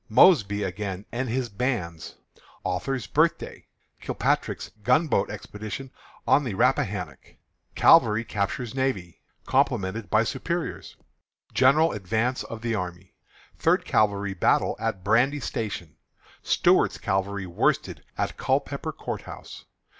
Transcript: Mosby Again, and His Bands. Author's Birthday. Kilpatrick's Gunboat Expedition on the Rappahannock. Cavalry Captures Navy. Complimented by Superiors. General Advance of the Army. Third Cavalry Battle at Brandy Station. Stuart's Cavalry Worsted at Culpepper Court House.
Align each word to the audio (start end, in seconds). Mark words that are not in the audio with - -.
Mosby 0.09 0.63
Again, 0.63 1.05
and 1.11 1.29
His 1.29 1.47
Bands. 1.47 2.15
Author's 2.63 3.05
Birthday. 3.05 3.67
Kilpatrick's 3.99 4.71
Gunboat 4.81 5.29
Expedition 5.29 5.91
on 6.27 6.43
the 6.43 6.55
Rappahannock. 6.55 7.35
Cavalry 7.75 8.23
Captures 8.25 8.73
Navy. 8.73 9.21
Complimented 9.45 10.09
by 10.09 10.23
Superiors. 10.23 10.95
General 11.53 11.91
Advance 11.91 12.41
of 12.45 12.63
the 12.63 12.73
Army. 12.73 13.13
Third 13.59 13.85
Cavalry 13.85 14.33
Battle 14.33 14.75
at 14.79 15.03
Brandy 15.03 15.39
Station. 15.39 15.97
Stuart's 16.41 16.97
Cavalry 16.97 17.45
Worsted 17.45 18.03
at 18.17 18.37
Culpepper 18.37 18.91
Court 18.93 19.21
House. 19.21 19.65